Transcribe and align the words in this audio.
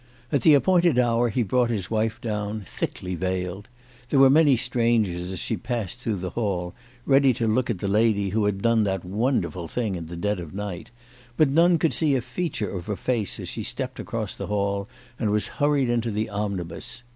At 0.31 0.41
the 0.41 0.55
appointed 0.55 0.97
hour 0.97 1.29
he 1.29 1.43
brought 1.43 1.69
his 1.69 1.91
wife 1.91 2.19
down, 2.21 2.61
thickly 2.65 3.13
veiled. 3.13 3.67
There 4.09 4.19
were 4.19 4.31
many 4.31 4.55
strangers 4.55 5.31
as 5.31 5.37
she 5.37 5.57
passed 5.57 5.99
through 5.99 6.15
the 6.15 6.31
hall, 6.31 6.73
ready 7.05 7.35
to 7.35 7.45
look 7.47 7.69
at 7.69 7.77
the 7.77 7.87
lady 7.87 8.29
who 8.29 8.45
had 8.45 8.63
done 8.63 8.81
that 8.85 9.05
wonderful 9.05 9.67
thing 9.67 9.93
in 9.93 10.07
the 10.07 10.17
dead 10.17 10.39
of 10.39 10.55
night, 10.55 10.89
but 11.37 11.49
none 11.49 11.77
could 11.77 11.93
see 11.93 12.15
a 12.15 12.21
feature 12.23 12.71
of 12.75 12.87
her 12.87 12.95
face 12.95 13.39
as 13.39 13.47
she 13.47 13.61
stepped 13.61 13.99
across 13.99 14.33
the 14.33 14.47
hall, 14.47 14.87
and 15.19 15.29
was 15.29 15.45
hurried 15.61 15.87
into 15.91 16.09
the 16.09 16.31
omnibus. 16.31 17.03